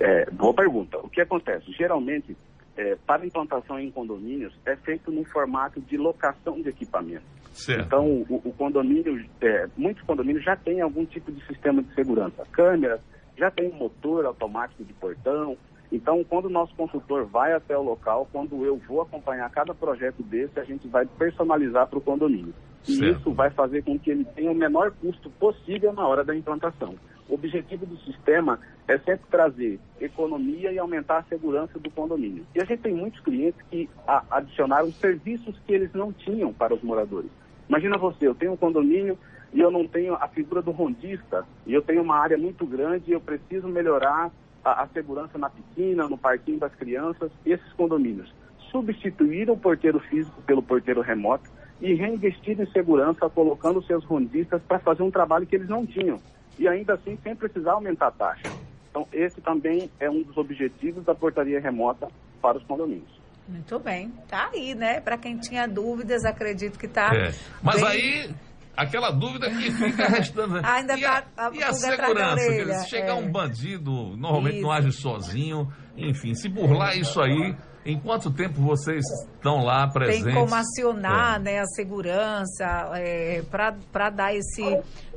É, 0.00 0.30
boa 0.30 0.54
pergunta. 0.54 0.98
O 0.98 1.08
que 1.08 1.20
acontece? 1.20 1.70
Geralmente, 1.72 2.36
é, 2.76 2.96
para 3.06 3.26
implantação 3.26 3.78
em 3.78 3.90
condomínios, 3.90 4.52
é 4.66 4.74
feito 4.76 5.10
no 5.10 5.24
formato 5.24 5.80
de 5.80 5.96
locação 5.96 6.60
de 6.60 6.68
equipamento. 6.68 7.24
Certo. 7.52 7.84
Então, 7.84 8.06
o, 8.28 8.42
o 8.44 8.52
condomínio, 8.52 9.24
é, 9.40 9.68
muitos 9.76 10.02
condomínios 10.04 10.44
já 10.44 10.56
têm 10.56 10.80
algum 10.80 11.04
tipo 11.04 11.30
de 11.30 11.44
sistema 11.46 11.82
de 11.82 11.94
segurança. 11.94 12.44
Câmeras, 12.50 13.00
já 13.36 13.50
tem 13.50 13.70
um 13.70 13.76
motor 13.76 14.24
automático 14.24 14.82
de 14.84 14.92
portão. 14.94 15.56
Então, 15.92 16.24
quando 16.24 16.46
o 16.46 16.50
nosso 16.50 16.74
consultor 16.74 17.26
vai 17.26 17.52
até 17.52 17.76
o 17.76 17.82
local, 17.82 18.26
quando 18.32 18.64
eu 18.64 18.80
vou 18.88 19.02
acompanhar 19.02 19.48
cada 19.50 19.74
projeto 19.74 20.22
desse, 20.22 20.58
a 20.58 20.64
gente 20.64 20.88
vai 20.88 21.04
personalizar 21.04 21.86
para 21.86 21.98
o 21.98 22.02
condomínio. 22.02 22.54
E 22.88 22.94
certo. 22.94 23.20
isso 23.20 23.32
vai 23.32 23.50
fazer 23.50 23.82
com 23.82 23.98
que 23.98 24.10
ele 24.10 24.24
tenha 24.24 24.50
o 24.50 24.54
menor 24.54 24.90
custo 24.92 25.28
possível 25.30 25.92
na 25.92 26.08
hora 26.08 26.24
da 26.24 26.34
implantação. 26.34 26.94
O 27.28 27.34
objetivo 27.34 27.84
do 27.84 27.96
sistema 27.98 28.58
é 28.88 28.96
sempre 28.98 29.26
trazer 29.30 29.78
economia 30.00 30.72
e 30.72 30.78
aumentar 30.78 31.18
a 31.18 31.22
segurança 31.24 31.78
do 31.78 31.90
condomínio. 31.90 32.44
E 32.54 32.60
a 32.60 32.64
gente 32.64 32.80
tem 32.80 32.94
muitos 32.94 33.20
clientes 33.20 33.60
que 33.70 33.88
adicionaram 34.30 34.90
serviços 34.92 35.58
que 35.66 35.74
eles 35.74 35.92
não 35.92 36.10
tinham 36.10 36.54
para 36.54 36.74
os 36.74 36.82
moradores. 36.82 37.30
Imagina 37.68 37.98
você, 37.98 38.26
eu 38.26 38.34
tenho 38.34 38.52
um 38.52 38.56
condomínio 38.56 39.18
e 39.52 39.60
eu 39.60 39.70
não 39.70 39.86
tenho 39.86 40.14
a 40.14 40.26
figura 40.28 40.62
do 40.62 40.70
rondista, 40.70 41.46
e 41.66 41.74
eu 41.74 41.82
tenho 41.82 42.02
uma 42.02 42.16
área 42.16 42.38
muito 42.38 42.64
grande 42.64 43.10
e 43.10 43.12
eu 43.12 43.20
preciso 43.20 43.68
melhorar 43.68 44.30
a, 44.64 44.82
a 44.82 44.88
segurança 44.88 45.38
na 45.38 45.50
piscina, 45.50 46.08
no 46.08 46.18
parquinho 46.18 46.58
das 46.58 46.74
crianças, 46.74 47.30
esses 47.44 47.72
condomínios 47.74 48.32
substituíram 48.70 49.54
o 49.54 49.58
porteiro 49.58 50.00
físico 50.00 50.40
pelo 50.42 50.62
porteiro 50.62 51.02
remoto 51.02 51.50
e 51.80 51.94
reinvestiram 51.94 52.64
em 52.64 52.72
segurança, 52.72 53.28
colocando 53.28 53.82
seus 53.84 54.04
rondistas 54.04 54.62
para 54.62 54.78
fazer 54.78 55.02
um 55.02 55.10
trabalho 55.10 55.46
que 55.46 55.56
eles 55.56 55.68
não 55.68 55.84
tinham. 55.84 56.18
E 56.58 56.66
ainda 56.66 56.94
assim, 56.94 57.18
sem 57.22 57.34
precisar 57.34 57.72
aumentar 57.72 58.08
a 58.08 58.10
taxa. 58.12 58.50
Então, 58.90 59.06
esse 59.12 59.40
também 59.40 59.90
é 59.98 60.08
um 60.08 60.22
dos 60.22 60.36
objetivos 60.36 61.04
da 61.04 61.14
portaria 61.14 61.60
remota 61.60 62.08
para 62.40 62.58
os 62.58 62.64
condomínios. 62.64 63.20
Muito 63.48 63.78
bem. 63.78 64.12
Tá 64.28 64.50
aí, 64.52 64.74
né? 64.74 65.00
Para 65.00 65.18
quem 65.18 65.36
tinha 65.38 65.66
dúvidas, 65.66 66.24
acredito 66.24 66.78
que 66.78 66.86
tá. 66.86 67.10
É. 67.14 67.32
Mas 67.62 67.76
bem... 67.76 67.86
aí 67.86 68.34
aquela 68.76 69.10
dúvida 69.10 69.50
que 69.50 69.70
fica 69.70 70.06
restando. 70.08 70.54
né? 70.54 70.62
Ainda 70.64 70.96
e 70.96 71.04
a, 71.04 71.22
tá 71.22 71.48
a 71.48 71.54
e 71.54 71.62
a 71.62 71.72
segurança? 71.72 72.36
quer 72.36 72.64
dizer, 72.64 72.74
se 72.74 72.88
chegar 72.88 73.12
é. 73.12 73.14
um 73.14 73.30
bandido, 73.30 74.16
normalmente 74.16 74.60
não 74.60 74.70
Isso. 74.70 74.78
age 74.88 74.92
sozinho. 74.92 75.72
Enfim, 75.96 76.34
se 76.34 76.48
burlar 76.48 76.96
isso 76.96 77.20
aí, 77.20 77.54
em 77.84 78.00
quanto 78.00 78.32
tempo 78.32 78.62
vocês 78.62 79.04
estão 79.34 79.62
lá 79.62 79.86
presentes? 79.92 80.24
Tem 80.24 80.34
como 80.34 80.54
acionar 80.54 81.36
É. 81.36 81.38
né, 81.38 81.58
a 81.58 81.66
segurança 81.66 82.64
é, 82.94 83.42
para 83.50 84.08
dar 84.10 84.34
esse, 84.34 84.62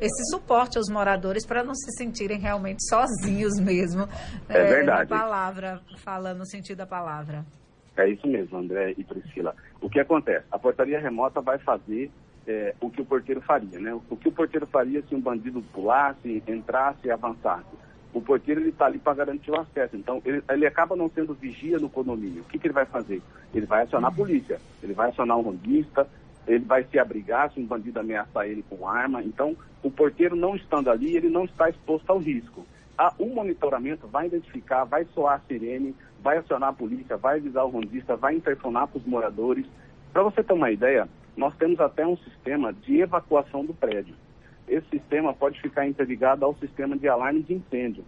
esse 0.01 0.31
suporte 0.31 0.77
aos 0.77 0.89
moradores 0.89 1.45
para 1.45 1.63
não 1.63 1.73
se 1.73 1.91
sentirem 1.97 2.39
realmente 2.39 2.83
sozinhos 2.89 3.57
mesmo. 3.59 4.03
É 4.49 4.63
né, 4.63 4.65
verdade. 4.65 5.09
Na 5.09 5.17
palavra, 5.17 5.81
falando 6.03 6.39
no 6.39 6.45
sentido 6.45 6.79
da 6.79 6.85
palavra. 6.85 7.45
É 7.97 8.09
isso 8.09 8.27
mesmo, 8.27 8.57
André 8.57 8.93
e 8.97 9.03
Priscila. 9.05 9.55
O 9.79 9.89
que 9.89 10.01
acontece? 10.01 10.43
A 10.51 10.59
portaria 10.59 10.99
remota 10.99 11.39
vai 11.39 11.57
fazer 11.59 12.11
é, 12.47 12.75
o 12.79 12.89
que 12.89 13.01
o 13.01 13.05
porteiro 13.05 13.41
faria, 13.41 13.79
né? 13.79 13.93
O 14.09 14.15
que 14.15 14.27
o 14.27 14.31
porteiro 14.31 14.65
faria 14.67 15.01
se 15.01 15.15
um 15.15 15.19
bandido 15.19 15.61
pulasse, 15.73 16.43
entrasse 16.47 17.07
e 17.07 17.11
avançasse? 17.11 17.75
O 18.13 18.21
porteiro 18.21 18.61
ele 18.61 18.69
está 18.69 18.85
ali 18.85 18.97
para 18.97 19.15
garantir 19.15 19.51
o 19.51 19.59
acesso. 19.59 19.95
Então 19.95 20.21
ele, 20.23 20.41
ele 20.49 20.65
acaba 20.65 20.95
não 20.95 21.09
sendo 21.09 21.33
vigia 21.33 21.79
no 21.79 21.89
condomínio. 21.89 22.43
O 22.43 22.45
que, 22.45 22.57
que 22.57 22.67
ele 22.67 22.73
vai 22.73 22.85
fazer? 22.85 23.21
Ele 23.53 23.65
vai 23.65 23.83
acionar 23.83 24.11
a 24.11 24.15
polícia, 24.15 24.59
ele 24.81 24.93
vai 24.93 25.09
acionar 25.09 25.37
um 25.37 25.41
rondista, 25.41 26.07
ele 26.47 26.63
vai 26.63 26.83
se 26.83 26.99
abrigar 26.99 27.51
se 27.51 27.59
um 27.59 27.65
bandido 27.65 27.99
ameaçar 27.99 28.47
ele 28.47 28.63
com 28.69 28.87
arma. 28.87 29.21
Então 29.23 29.55
o 29.83 29.91
porteiro 29.91 30.35
não 30.35 30.55
estando 30.55 30.89
ali, 30.89 31.15
ele 31.15 31.29
não 31.29 31.45
está 31.45 31.69
exposto 31.69 32.09
ao 32.09 32.19
risco. 32.19 32.65
A, 32.97 33.13
o 33.19 33.25
monitoramento 33.25 34.07
vai 34.07 34.27
identificar, 34.27 34.85
vai 34.85 35.05
soar 35.13 35.35
a 35.35 35.39
sirene, 35.39 35.93
vai 36.21 36.37
acionar 36.37 36.69
a 36.69 36.73
polícia, 36.73 37.17
vai 37.17 37.37
avisar 37.37 37.65
o 37.65 37.69
rondista, 37.69 38.15
vai 38.15 38.35
interfonar 38.35 38.87
para 38.87 38.99
os 38.99 39.05
moradores. 39.05 39.65
Para 40.13 40.23
você 40.23 40.41
ter 40.41 40.53
uma 40.53 40.71
ideia, 40.71 41.09
nós 41.35 41.55
temos 41.55 41.79
até 41.79 42.05
um 42.05 42.17
sistema 42.17 42.71
de 42.73 43.01
evacuação 43.01 43.65
do 43.65 43.73
prédio. 43.73 44.15
Esse 44.67 44.87
sistema 44.89 45.33
pode 45.33 45.61
ficar 45.61 45.87
interligado 45.87 46.43
ao 46.45 46.55
sistema 46.55 46.97
de 46.97 47.07
alarme 47.07 47.43
de 47.43 47.53
incêndio. 47.53 48.03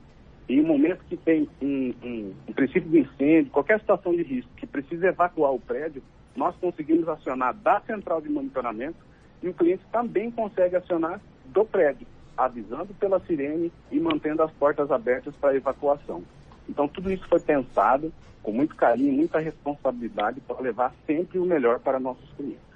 E 0.50 0.55
em 0.55 0.63
momento 0.63 1.03
que 1.10 1.17
tem 1.17 1.48
um, 1.62 1.93
um, 2.01 2.34
um 2.48 2.53
princípio 2.53 2.89
de 2.89 3.00
incêndio, 3.00 3.51
qualquer 3.51 3.79
situação 3.79 4.15
de 4.15 4.24
risco 4.24 4.50
que 4.55 4.65
precisa 4.65 5.07
evacuar 5.07 5.53
o 5.53 5.60
prédio, 5.60 6.01
nós 6.36 6.55
conseguimos 6.55 7.07
acionar 7.10 7.53
da 7.53 7.81
central 7.81 8.22
de 8.22 8.29
monitoramento 8.29 8.98
e 9.43 9.50
o 9.50 9.53
cliente 9.53 9.84
também 9.91 10.31
consegue 10.31 10.75
acionar 10.75 11.19
do 11.46 11.65
prédio, 11.65 12.07
avisando 12.38 12.93
pela 12.93 13.19
sirene 13.22 13.72
e 13.91 14.00
mantendo 14.00 14.41
as 14.41 14.51
portas 14.51 14.89
abertas 14.91 15.36
para 15.36 15.55
evacuação. 15.55 16.24
Então, 16.69 16.88
tudo 16.88 17.12
isso 17.12 17.27
foi 17.27 17.39
pensado 17.39 18.12
com 18.41 18.51
muito 18.51 18.75
carinho, 18.75 19.13
muita 19.13 19.39
responsabilidade 19.39 20.39
para 20.41 20.62
levar 20.62 20.93
sempre 21.05 21.39
o 21.39 21.46
melhor 21.46 21.79
para 21.79 22.00
nossos 22.00 22.29
clientes. 22.34 22.66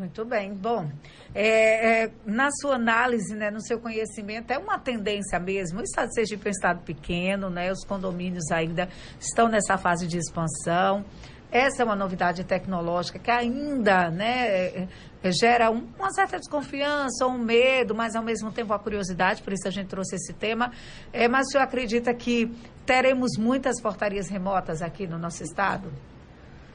Muito 0.00 0.24
bem. 0.24 0.54
Bom, 0.54 0.90
é, 1.34 2.04
é, 2.04 2.10
na 2.24 2.48
sua 2.52 2.76
análise, 2.76 3.36
né, 3.36 3.50
no 3.50 3.60
seu 3.60 3.78
conhecimento, 3.78 4.50
é 4.50 4.56
uma 4.56 4.78
tendência 4.78 5.38
mesmo. 5.38 5.80
O 5.80 5.82
Estado 5.82 6.08
de 6.08 6.14
Sergipe 6.14 6.46
é 6.46 6.48
um 6.48 6.50
Estado 6.52 6.80
pequeno, 6.82 7.50
né, 7.50 7.70
os 7.70 7.84
condomínios 7.84 8.50
ainda 8.50 8.88
estão 9.20 9.46
nessa 9.46 9.76
fase 9.76 10.06
de 10.06 10.16
expansão. 10.16 11.04
Essa 11.52 11.82
é 11.82 11.84
uma 11.84 11.94
novidade 11.94 12.44
tecnológica 12.44 13.18
que 13.18 13.30
ainda 13.30 14.08
né, 14.10 14.46
é, 14.48 14.88
é, 15.22 15.32
gera 15.32 15.70
um- 15.70 15.86
uma 15.98 16.10
certa 16.14 16.38
desconfiança, 16.38 17.26
um 17.26 17.36
medo, 17.36 17.94
mas 17.94 18.16
ao 18.16 18.22
mesmo 18.24 18.50
tempo 18.50 18.72
a 18.72 18.78
curiosidade, 18.78 19.42
por 19.42 19.52
isso 19.52 19.68
a 19.68 19.70
gente 19.70 19.88
trouxe 19.88 20.14
esse 20.16 20.32
tema. 20.32 20.72
É, 21.12 21.28
mas 21.28 21.48
o 21.48 21.50
senhor 21.50 21.64
acredita 21.64 22.14
que 22.14 22.50
teremos 22.86 23.36
muitas 23.36 23.82
portarias 23.82 24.30
remotas 24.30 24.80
aqui 24.80 25.06
no 25.06 25.18
nosso 25.18 25.42
estado? 25.42 25.92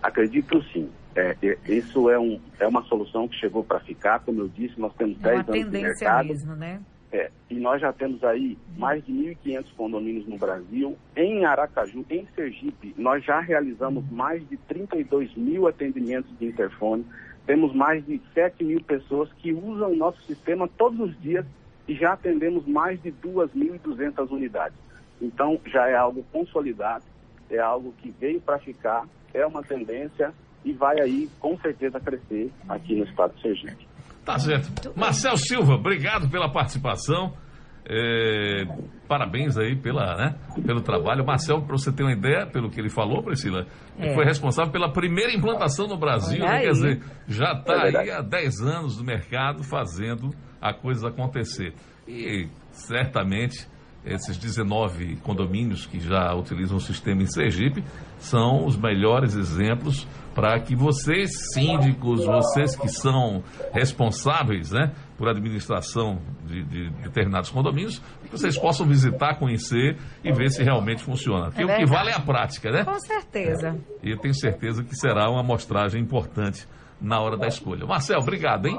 Acredito 0.04 0.62
sim. 0.72 0.92
É, 1.16 1.36
é, 1.42 1.58
isso 1.72 2.10
é, 2.10 2.20
um, 2.20 2.40
é 2.60 2.68
uma 2.68 2.84
solução 2.84 3.28
que 3.28 3.36
chegou 3.38 3.64
para 3.64 3.80
ficar. 3.80 4.20
Como 4.20 4.42
eu 4.42 4.48
disse, 4.50 4.80
nós 4.80 4.94
temos 4.96 5.18
É 5.24 5.36
10 5.36 5.48
uma 5.48 5.56
anos 5.56 5.72
de 5.72 5.82
mercado. 5.82 6.28
mesmo, 6.28 6.56
né? 6.56 6.82
É, 7.12 7.32
e 7.50 7.56
nós 7.56 7.80
já 7.80 7.94
temos 7.94 8.22
aí 8.26 8.58
mais 8.78 9.06
de 9.06 9.14
1.500 9.14 9.66
condomínios 9.78 10.28
no 10.28 10.38
Brasil. 10.38 10.98
Em 11.16 11.46
Aracaju, 11.46 12.06
em 12.10 12.28
Sergipe, 12.36 12.94
nós 12.98 13.24
já 13.24 13.40
realizamos 13.40 14.04
mais 14.12 14.46
de 14.50 14.58
32 14.58 15.34
mil 15.36 15.68
atendimentos 15.68 16.30
de 16.38 16.46
interfone. 16.48 17.06
Temos 17.46 17.74
mais 17.74 18.06
de 18.06 18.20
7 18.34 18.64
mil 18.66 18.82
pessoas 18.82 19.32
que 19.34 19.54
usam 19.54 19.94
o 19.94 19.96
nosso 19.96 20.22
sistema 20.24 20.68
todos 20.68 21.00
os 21.00 21.22
dias 21.22 21.46
e 21.88 21.96
já 21.96 22.14
atendemos 22.14 22.66
mais 22.68 23.02
de 23.02 23.12
2.200 23.12 24.30
unidades. 24.32 24.78
Então, 25.22 25.58
já 25.68 25.88
é 25.88 25.96
algo 25.96 26.26
consolidado, 26.34 27.06
é 27.50 27.60
algo 27.60 27.94
que 28.00 28.10
veio 28.20 28.42
para 28.42 28.60
ficar, 28.60 29.08
é 29.34 29.46
uma 29.46 29.64
tendência 29.64 30.34
e 30.66 30.74
vai 30.74 31.00
aí, 31.00 31.30
com 31.40 31.58
certeza, 31.60 32.00
crescer 32.00 32.52
aqui 32.68 32.96
no 32.96 33.06
estado 33.06 33.34
de 33.36 33.42
Sergipe. 33.42 33.88
Tá 34.26 34.38
certo. 34.40 34.92
Marcel 34.98 35.38
Silva, 35.38 35.76
obrigado 35.76 36.30
pela 36.30 36.52
participação. 36.52 37.34
É, 37.88 38.64
parabéns 39.08 39.56
aí 39.58 39.76
pela, 39.76 40.16
né, 40.18 40.36
pelo 40.66 40.82
trabalho. 40.82 41.24
Marcel, 41.24 41.62
para 41.62 41.78
você 41.78 41.92
ter 41.92 42.02
uma 42.02 42.12
ideia, 42.14 42.48
pelo 42.48 42.68
que 42.72 42.80
ele 42.80 42.90
falou, 42.90 43.22
Priscila, 43.22 43.68
ele 44.00 44.10
É. 44.10 44.14
foi 44.16 44.26
responsável 44.26 44.72
pela 44.72 44.92
primeira 44.92 45.32
implantação 45.32 45.86
no 45.88 45.96
Brasil. 45.96 46.40
Né? 46.44 46.62
Quer 46.62 46.72
dizer, 46.72 47.04
já 47.28 47.52
está 47.54 47.88
É 47.88 47.98
aí 48.00 48.10
há 48.10 48.22
10 48.22 48.62
anos 48.62 48.98
no 48.98 49.04
mercado 49.06 49.64
fazendo 49.64 50.32
a 50.60 50.74
coisa 50.74 51.10
acontecer. 51.10 51.74
E 52.08 52.48
certamente 52.72 53.68
esses 54.06 54.38
19 54.38 55.18
condomínios 55.18 55.86
que 55.86 56.00
já 56.00 56.34
utilizam 56.34 56.78
o 56.78 56.82
sistema 56.82 57.24
em 57.24 57.28
Sergipe 57.28 57.84
são 58.18 58.66
os 58.66 58.78
melhores 58.78 59.36
exemplos 59.36 60.08
para 60.36 60.60
que 60.60 60.76
vocês, 60.76 61.32
síndicos, 61.54 62.26
vocês 62.26 62.76
que 62.76 62.90
são 62.90 63.42
responsáveis 63.74 64.72
né, 64.72 64.92
por 65.18 65.30
administração 65.30 66.20
de, 66.46 66.64
de 66.64 66.90
determinados 67.04 67.50
condomínios, 67.50 68.00
que 68.24 68.32
vocês 68.32 68.58
possam 68.58 68.86
visitar, 68.86 69.40
conhecer 69.40 69.98
e 70.24 70.32
ver 70.34 70.50
se 70.50 70.62
realmente 70.62 71.02
funciona. 71.02 71.46
Porque 71.46 71.64
o 71.64 71.76
que 71.76 71.86
vale 71.86 72.10
é 72.10 72.14
a 72.14 72.20
prática, 72.20 72.70
né? 72.70 72.84
Com 72.84 73.00
certeza. 73.00 73.80
E 74.04 74.12
eu 74.12 74.18
tenho 74.18 74.34
certeza 74.34 74.84
que 74.84 74.96
será 74.96 75.30
uma 75.30 75.40
amostragem 75.40 76.02
importante 76.02 76.68
na 77.02 77.20
hora 77.22 77.38
da 77.38 77.48
escolha. 77.48 77.86
Marcel, 77.86 78.20
obrigado, 78.20 78.68
hein? 78.68 78.78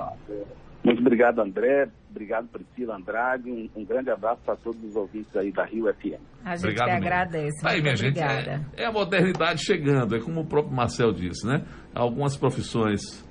Muito 0.84 1.00
obrigado, 1.00 1.40
André. 1.40 1.88
Obrigado, 2.16 2.48
Priscila 2.48 2.96
Andrade. 2.96 3.50
Um, 3.50 3.68
um 3.76 3.84
grande 3.84 4.10
abraço 4.10 4.40
para 4.42 4.56
todos 4.56 4.82
os 4.82 4.96
ouvintes 4.96 5.36
aí 5.36 5.52
da 5.52 5.66
Rio 5.66 5.84
FM. 5.84 6.18
A 6.42 6.56
gente 6.56 6.64
Obrigado 6.64 6.88
agradece. 6.88 7.62
Tá 7.62 7.70
aí, 7.72 7.82
minha 7.82 7.94
gente, 7.94 8.18
obrigada. 8.18 8.66
é, 8.74 8.84
é 8.84 8.86
a 8.86 8.92
modernidade 8.92 9.62
chegando, 9.62 10.16
é 10.16 10.20
como 10.20 10.40
o 10.40 10.46
próprio 10.46 10.74
Marcel 10.74 11.12
disse, 11.12 11.46
né? 11.46 11.62
Algumas 11.94 12.34
profissões 12.34 13.22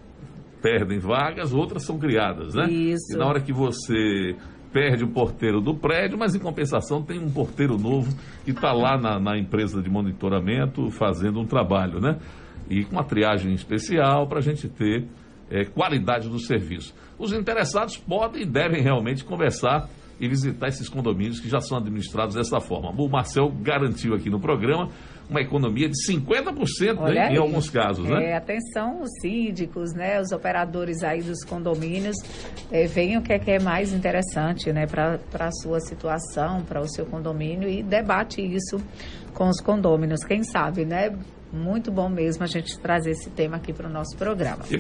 perdem 0.62 1.00
vagas, 1.00 1.52
outras 1.52 1.84
são 1.84 1.98
criadas, 1.98 2.54
né? 2.54 2.68
Isso. 2.70 3.16
E 3.16 3.18
na 3.18 3.26
hora 3.26 3.42
que 3.42 3.52
você 3.52 4.36
perde 4.72 5.04
o 5.04 5.08
porteiro 5.08 5.60
do 5.62 5.76
prédio, 5.76 6.16
mas 6.20 6.36
em 6.36 6.40
compensação 6.40 7.02
tem 7.02 7.18
um 7.18 7.32
porteiro 7.32 7.80
novo 7.80 8.16
que 8.44 8.52
está 8.52 8.72
lá 8.72 9.00
na, 9.00 9.20
na 9.20 9.36
empresa 9.36 9.82
de 9.82 9.90
monitoramento 9.90 10.92
fazendo 10.92 11.40
um 11.40 11.46
trabalho, 11.48 12.00
né? 12.00 12.20
E 12.70 12.84
com 12.84 12.92
uma 12.92 13.04
triagem 13.04 13.52
especial 13.54 14.28
para 14.28 14.38
a 14.38 14.42
gente 14.42 14.70
ter 14.70 15.08
é, 15.50 15.66
qualidade 15.66 16.30
do 16.30 16.40
serviço. 16.40 16.94
Os 17.18 17.32
interessados 17.32 17.98
podem 17.98 18.44
e 18.44 18.46
devem 18.46 18.82
realmente 18.82 19.24
conversar 19.24 19.90
e 20.20 20.28
visitar 20.28 20.68
esses 20.68 20.88
condomínios 20.88 21.40
que 21.40 21.50
já 21.50 21.60
são 21.60 21.78
administrados 21.78 22.36
dessa 22.36 22.60
forma. 22.60 22.90
O 22.90 23.10
Marcel 23.10 23.52
garantiu 23.62 24.14
aqui 24.14 24.30
no 24.30 24.40
programa 24.40 24.90
uma 25.30 25.42
economia 25.42 25.90
de 25.90 25.96
50% 26.08 26.98
Olha 27.00 27.14
né, 27.14 27.34
em 27.34 27.38
alguns 27.38 27.70
casos, 27.70 28.08
né? 28.08 28.32
É, 28.32 28.38
atenção, 28.38 29.02
os 29.02 29.10
síndicos, 29.22 29.94
né, 29.94 30.22
os 30.22 30.32
operadores 30.32 31.04
aí 31.04 31.22
dos 31.22 31.44
condomínios, 31.44 32.16
é, 32.72 32.86
o 33.18 33.22
que 33.22 33.34
é, 33.34 33.40
que 33.40 33.52
é 33.52 33.60
mais 33.60 33.92
interessante, 33.92 34.72
né, 34.72 34.86
para 34.86 35.20
a 35.40 35.52
sua 35.52 35.80
situação, 35.80 36.62
para 36.62 36.80
o 36.80 36.88
seu 36.88 37.06
condomínio 37.06 37.68
e 37.68 37.82
debate 37.82 38.42
isso 38.42 38.78
com 39.34 39.50
os 39.50 39.60
condôminos. 39.60 40.24
Quem 40.24 40.44
sabe, 40.44 40.86
né? 40.86 41.16
Muito 41.52 41.92
bom 41.92 42.10
mesmo 42.10 42.44
a 42.44 42.48
gente 42.48 42.78
trazer 42.80 43.12
esse 43.12 43.30
tema 43.30 43.58
aqui 43.58 43.72
para 43.72 43.88
o 43.88 43.92
nosso 43.92 44.18
programa. 44.18 44.64
E 44.70 44.78